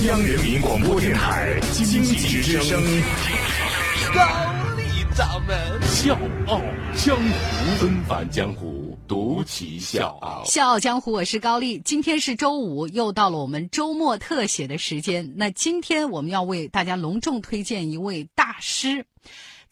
[0.00, 2.82] 央人民广播电台经济之声，
[4.14, 4.22] 高
[4.76, 4.82] 丽
[5.14, 5.56] 掌门
[5.86, 6.18] 笑
[6.48, 6.60] 傲
[6.96, 10.42] 江湖，纷返江湖，独骑笑傲。
[10.44, 11.80] 笑傲江湖，我是高丽。
[11.84, 15.30] 今天是周五，又到了我们周末特写的时间。
[15.36, 19.04] 那今天我们要为大家隆重推荐一位大师。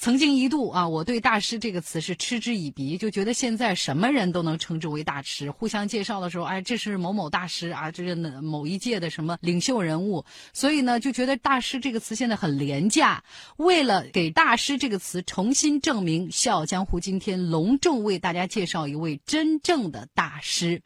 [0.00, 5.50] 曾经一度啊，我对“大师”这个词是嗤之以鼻，就觉得现在什么人都能称之为大师。
[5.50, 13.24] 互相介绍的时候，哎，这是某某大师啊，这是某一届的什么领袖人物，所以呢，就觉得“大师”这个词现在很廉价。
[13.56, 20.80] 为了给“大师”这个词重新证明，《笑傲江湖》今天隆重为大家介绍一位真正的大师。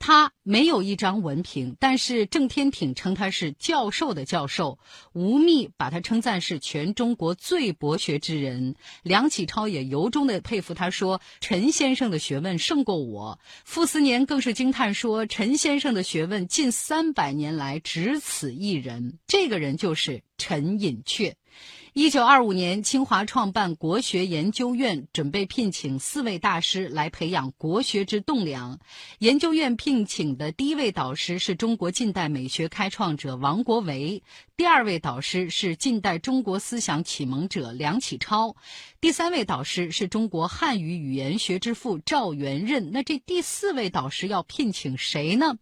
[0.00, 4.78] 他没有一张文凭，但是郑天挺称他是教授的教授，
[5.12, 13.38] 吴宓把他称赞是全中国最博学之人，梁启超也由衷的佩服他，说陈先生的学问胜过我。
[13.66, 21.34] 傅斯年更是惊叹说，陈先生的学问近三百年来只此一人，这个人就是陈寅恪。
[21.92, 28.78] 一九二五年，清华创办国学研究院，准备聘请四位大师来培养国学之栋梁。
[29.18, 34.22] 研究院聘请的第一位导师是中国近代美学开创者王国维，
[34.56, 38.54] 第二位导师是近代中国思想启蒙者梁启超，
[39.00, 42.92] 第三位导师是中国汉语语言学之父赵元任。
[42.92, 45.56] 那这第四位导师要聘请谁呢？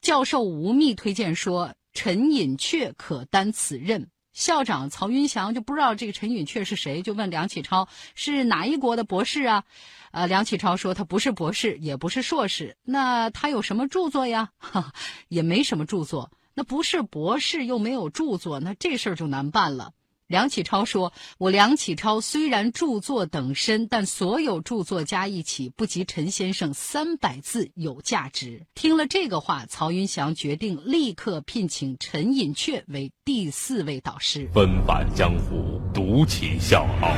[0.00, 4.10] 教授吴宓推荐说，陈寅恪可担此任。
[4.36, 9.64] 校长曹云祥就不知道这个陈寅恪是谁，就问梁启超是哪一国的博士啊？
[10.10, 12.76] 呃，梁启超说他不是博士，也不是硕士。
[12.84, 14.50] 那他有什么著作呀？
[14.58, 14.92] 哈，
[15.28, 16.30] 也没什么著作。
[16.52, 19.92] 那不是博士又没有著作，那这事儿就难办了。
[20.26, 34.50] 梁启超说：“我梁启超虽然著作等身，但所有著作加一起不及陈先生三百字有价值。”听了这个话，曹云祥决定立刻聘请陈寅恪为第四位导师。
[34.52, 37.14] 纷繁江湖，独起笑傲，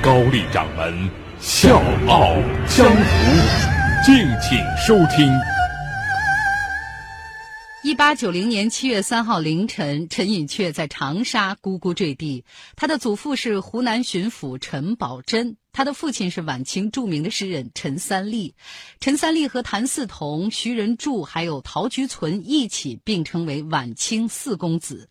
[0.00, 1.10] 高丽掌门
[1.40, 2.36] 笑傲
[2.68, 5.51] 江湖，敬请收听。
[7.84, 12.44] 一八九零年七月三号凌晨，陈寅恪在长沙咕咕坠地。
[12.76, 15.56] 他的祖父是湖南巡抚陈宝箴。
[15.72, 18.54] 他的父亲是晚清著名的诗人陈三立，
[19.00, 25.08] 陈三立和谭嗣同、徐仁柱还有陶菊存一起并称为晚清四公子。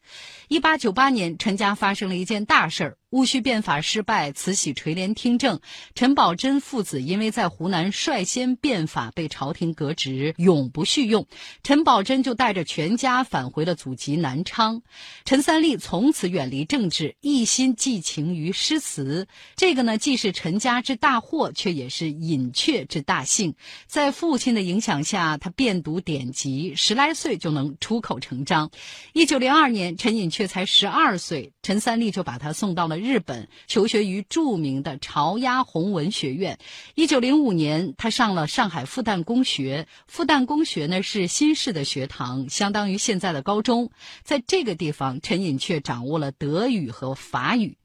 [0.48, 5.60] 一八九八年，陈家发生了一件大事儿，戊戌变法失败，慈禧垂帘听政，
[5.96, 11.28] 陈宝箴父子因为在湖南率先变法，被朝廷革职，永不叙用。
[11.64, 14.82] 陈宝箴就带着全家返回了祖籍南昌。
[15.26, 19.28] 陈三立从此远离政治，一心寄情于诗词。
[19.58, 20.62] 这个呢，既是陈。
[20.62, 23.56] 家之大祸，却也是隐雀之大幸。
[23.88, 28.70] 在父亲的影响下，他遍读典籍，十来岁就能出口成章。
[29.14, 36.58] 一九零二年，陈寅恪才十二岁，陈三立就把他送到了日本，求学于著名的朝鸭弘文学院。
[36.96, 39.88] 一九零五年，他上了上海复旦公学。
[40.08, 43.90] 复旦公学呢是新式的学堂，相当于现在的高中。
[44.24, 47.78] 在这个地方，陈寅恪掌握了德语和法语。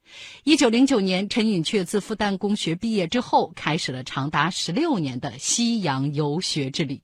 [0.45, 7.01] 一九零九年，陈寅恪自复旦公学毕业之后，开始了长达十六年的西洋游学之旅。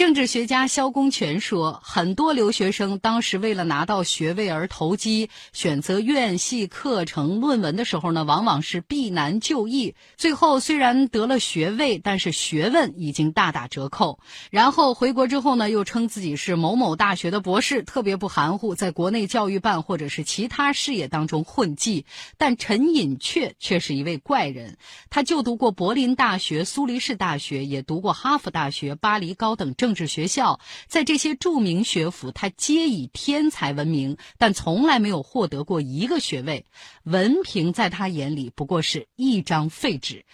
[0.00, 9.94] 政治学家萧公权说，很多留学生当时为了拿到学位而投机，选择院系课程、论文的时候呢，往往是避难就易。
[10.16, 14.20] 最后虽然得了学位，但是学问已经大打折扣。
[14.50, 22.06] 然后回国之后呢，又称自己是某某大学的博士，特别不含糊，在国内教育办或者是其他事业当中混迹。
[22.38, 24.78] 但陈寅恪却是一位怪人，
[25.10, 29.89] 他就读过柏林大学、苏黎世大学，也读过哈佛大学、巴黎高等政。
[29.90, 36.64] 政治学校在这些著名学府，他皆以天才闻名，但从来没有获得过一个学位，
[37.02, 40.24] 文凭在他眼里不过是一张废纸。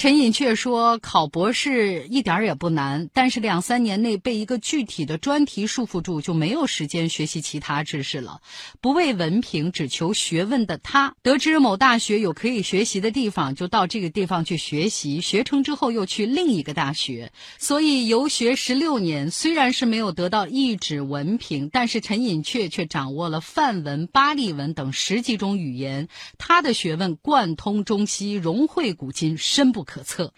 [0.00, 8.40] 陈寅恪说：“考博士一点儿也不难，但是两三年内被一个具体的专题束缚住，就没有时间学习其他知识了。
[8.80, 15.20] 不为文凭，只求学问的他，得知某大学有可以学习的地方，就到这个地方去学习。
[15.20, 17.30] 学成之后，又去另一个大学。
[17.58, 26.08] 所以游学十六年，虽然是没有得到一纸文凭，但是陈寅恪却掌握了范文、巴利文等十几种语言。
[26.38, 30.32] 他的学问贯通中西，融会古今，深不可。”测。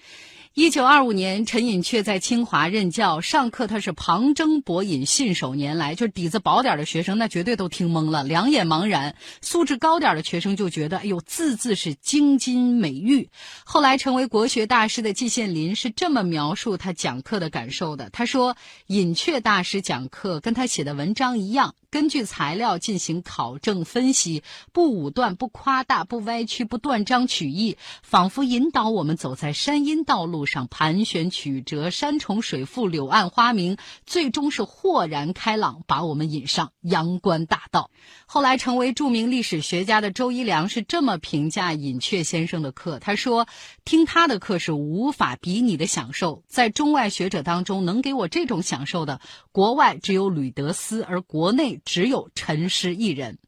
[0.54, 13.30] 一九二五年，陈寅恪在清华任教，上课他是旁征博引，信手拈来，就是底子薄点的学生，那绝对都听懵了，两眼茫然；素质高点的学生就觉得，哎呦，字字是京津美玉。
[13.64, 18.54] 后来成为国学大师的季羡林是这么描述他讲课的感受的：他说，
[18.88, 21.74] 寅恪大师讲课跟他写的文章一样。
[21.90, 37.90] 根据材料进行考证分析，不武断、不夸大、不歪曲、不断章取义，仿佛引导我们走在山阴道路上，盘旋曲折，山重水复，柳暗花明，最终是豁然开朗，把我们引上阳关大道。
[38.26, 43.46] 后来成为著名历史学家的周一良是这么评价尹阙先生的课，他说
[43.84, 49.20] ：“听他的课是无法比拟的享受，在中外学者当中，能给我这种享受的，
[49.52, 53.38] 国外只有吕德斯，而国内。”只有陈师一人。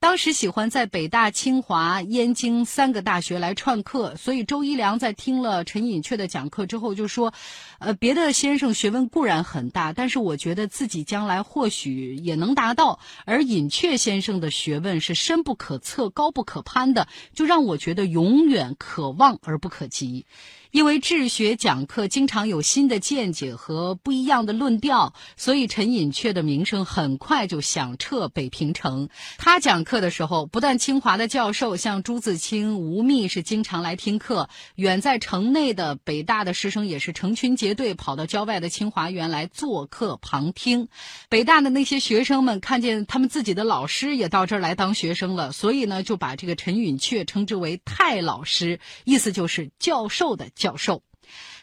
[0.00, 7.34] 当时喜欢在北大、清华、燕京三个大学来串课，所以周一良在听了陈寅恪的讲课之后就说
[7.78, 12.98] ：“呃，别的先生学问固然很大，但是我觉得自己将来或许也能达到。
[13.26, 20.24] 而寅恪先生的学问是深不可测、高不可攀的，就让我觉得永远可望而不可及。”
[20.70, 29.08] 因为治学讲课经常有新的见解和不一样的论调，所以陈寅恪的名声很快就响彻北平城。
[29.36, 40.86] 他讲课的时候，不但清华的教授像朱自清、吴宓是经常来听课，远在城内的北大的师生也是成群结队跑到郊外的清华园来做客旁听。
[41.28, 50.48] 北大的那些学生们看见他们自己的老师也到这儿来当学生了，所以呢就把这个陈寅恪称之为“太老师”，意思就是教授的。
[50.60, 51.02] 教授，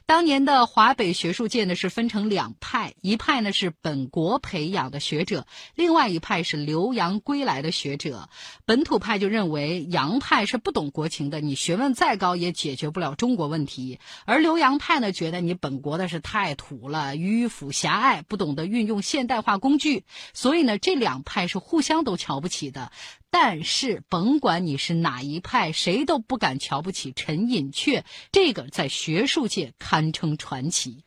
[0.07, 5.45] 当年的华北学术界呢是分成两派，一派呢是本国培养的学者，
[5.75, 8.27] 另外一派是留洋归来的学者。
[8.65, 20.05] 本土派就认为洋派是不懂国情的，你学问再高也解决不了中国问题；而留洋派呢觉得你本国的是太土了，迂腐狭隘，不懂得运用现代化工具。
[20.33, 22.91] 所以呢，这两派是互相都瞧不起的。
[23.39, 28.01] 但是，甭管你是哪一派，谁都不敢瞧不起陈寅恪。
[28.31, 31.05] 这个在学术界堪称传奇。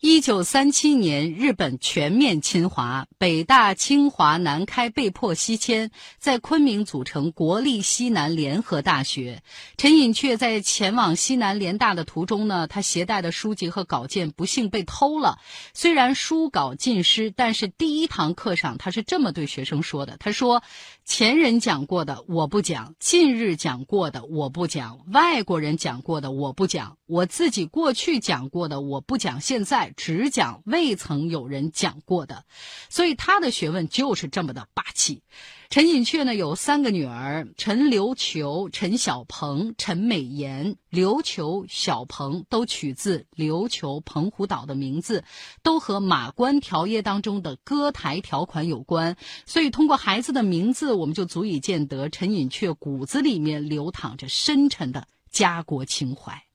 [0.00, 9.42] 一九三七年，日本全面侵华，北大、清华、南开被迫西迁，在昆明组成国立西南联合大学。
[9.76, 15.38] 陈寅恪在前往西南联大的途中呢，他携带的书籍和稿件不幸被偷了。
[15.74, 20.62] 虽然书稿尽失，但是第一堂课上他是这么对学生说的：“他说，
[21.10, 32.44] 前人讲过的我不讲，近日讲过的我不讲，外国人讲过的我不讲，我自己过去讲过的我不讲，现在。”只讲未曾有人讲过的，
[32.88, 35.24] 所以他的学问就是这么的霸气。
[35.70, 40.74] 陈寅恪呢有三个女儿：陈留球、陈小鹏、陈美妍。
[40.90, 45.22] 琉球、小鹏都取自琉球澎湖岛的名字，
[45.62, 49.16] 都和马关条约当中的割台条款有关。
[49.46, 56.49] 所以通过孩子的名字，我们就足以见得陈寅恪骨子里面流淌着深沉的家国情怀。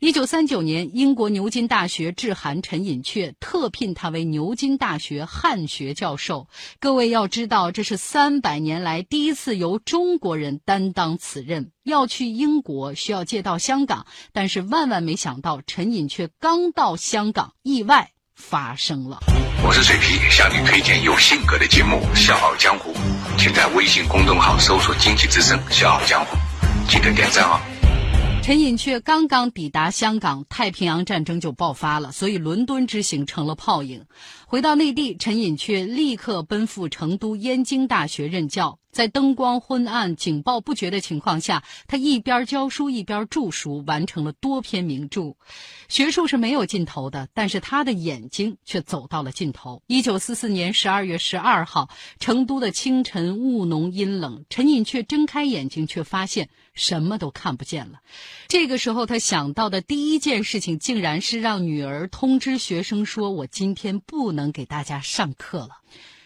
[0.00, 6.46] 一九三九年，英国牛津大学致函陈寅恪，特聘他为牛津大学汉学教授。
[6.78, 11.72] 各位要知道，这是三百年来第一次由中国人担当此任。
[11.82, 19.18] 要去英国，需要借到香港，但是万万没想到，陈寅恪刚到香港，意外发生了。
[19.64, 22.92] 我是水皮，向你推荐有性格的节目《笑傲江湖》，
[23.36, 26.36] 请在微信公众号搜索“经济之声笑傲江湖”，
[26.88, 27.58] 记得点赞哦。
[28.48, 34.02] 陈寅恪刚刚抵达香港，太平洋战争就爆发了，所以伦敦之行成了泡影。
[34.46, 38.78] 回到内地，陈寅恪立刻奔赴成都燕京大学任教。
[38.90, 45.36] 在灯光昏暗、警报不绝的情况下，他一边教书一边著书，完成了多篇名著。
[45.88, 49.82] 学术是没有尽头的，但是他的眼睛却走到了尽头。
[49.86, 58.00] 一九四四年十二月十二号，成都的清晨雾浓阴冷，陈寅恪睁开眼睛，却发现什么都看不见了。
[58.48, 65.78] 这个时候，他想到的第一件事情，竟然是让女儿通知学生说：“我今天不能给大家上课了。”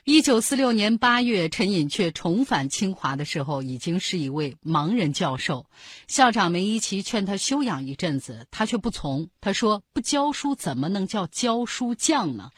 [0.05, 5.67] 一九四六年八月，陈寅恪重返清华的时候，已经是一位盲人教授。
[6.09, 9.29] 校长梅贻琦劝他休养一阵子，他却不从。
[9.41, 12.51] 他说：“不教书怎么能叫教书匠呢？”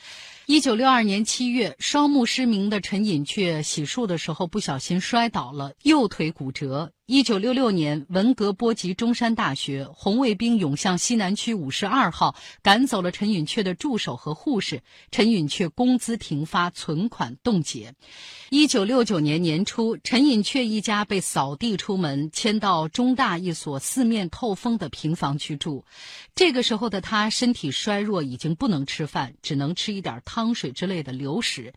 [0.47, 6.93] 一九六二年七月，双目失明的陈寅恪洗漱的时候不小心摔倒了，右腿骨折。
[7.06, 14.80] 一九六六年，文革波及中山大学，红卫兵涌向西南区五十二号，赶走了陈寅恪的助手和护士。
[15.11, 17.94] 陈寅恪工资停发，存款冻结。
[18.49, 25.84] 一九六九年年初，陈寅恪一家被扫地出门，迁到中大一所四面透风的平房居住。
[26.34, 31.75] 这个时候的他身体衰弱，已经不能吃饭，只能吃一点汤水之类的流食。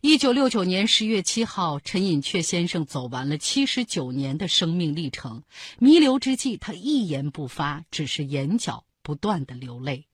[0.00, 5.42] 一九六九年十月七号，陈寅恪先生走完了七十九年的生命历程。
[5.78, 10.06] 弥留之际，他一言不发，只是眼角不断的流泪。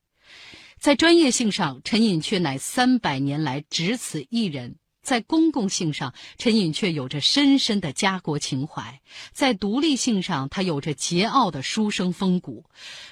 [0.79, 4.77] 在专业性上，陈寅恪乃三百年来只此一人。
[5.11, 9.01] 在公共性上，陈寅恪有着深深的家国情怀；
[9.33, 12.63] 在独立性上，他有着桀骜的书生风骨。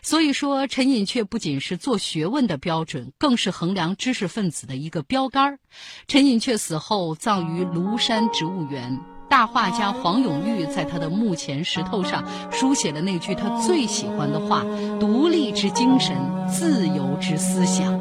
[0.00, 5.58] 所以说，陈寅恪不仅是做学问的标准，更是衡量知识分子的一个标杆。
[6.06, 14.62] 陈寅恪死后葬于庐山植物园，大画家黄永玉在他的墓前石头上书写了那句他最喜欢的话
[15.00, 16.16] ：“独立之精神，
[16.48, 17.98] 自由之思想。”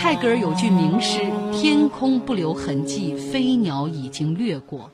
[0.00, 1.20] 泰戈尔有句名诗
[1.52, 4.90] ：“天空不留痕迹，飞鸟已经掠过。”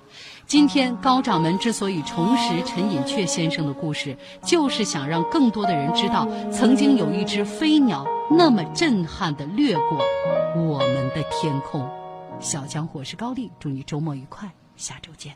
[0.47, 9.99] 今天高掌门之所以重拾陈寅恪先生的故事，就是想让更多的人知道，曾经有一只飞鸟那么震撼地掠过
[10.57, 11.87] 我们的天空。
[12.41, 15.35] 小江火是高丽，祝你周末愉快，下周见。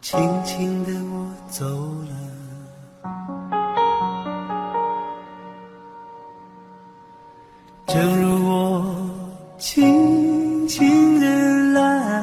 [0.00, 2.67] 轻轻地我走了，
[10.68, 12.22] 情人来，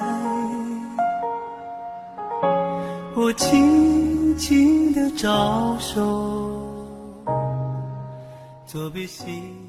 [3.16, 6.62] 我轻轻的招手，
[8.68, 9.65] 作别西。